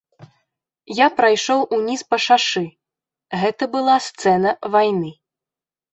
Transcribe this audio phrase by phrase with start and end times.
[0.99, 2.65] Я прайшоў уніз па шашы,
[3.43, 5.11] гэта была сцэна вайны.